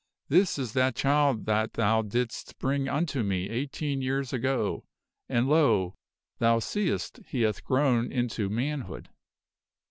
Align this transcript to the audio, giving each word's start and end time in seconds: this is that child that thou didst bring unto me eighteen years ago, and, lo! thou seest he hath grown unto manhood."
this 0.29 0.57
is 0.57 0.73
that 0.73 0.95
child 0.95 1.45
that 1.45 1.73
thou 1.73 2.01
didst 2.01 2.57
bring 2.57 2.89
unto 2.89 3.21
me 3.21 3.47
eighteen 3.51 4.01
years 4.01 4.33
ago, 4.33 4.83
and, 5.29 5.47
lo! 5.47 5.95
thou 6.39 6.57
seest 6.57 7.19
he 7.27 7.41
hath 7.41 7.63
grown 7.63 8.11
unto 8.11 8.49
manhood." 8.49 9.09